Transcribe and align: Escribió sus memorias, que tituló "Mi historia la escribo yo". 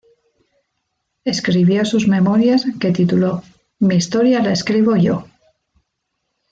Escribió 1.25 1.85
sus 1.85 2.07
memorias, 2.07 2.65
que 2.79 2.91
tituló 2.91 3.43
"Mi 3.77 3.97
historia 3.97 4.41
la 4.41 4.51
escribo 4.51 4.95
yo". 4.95 5.25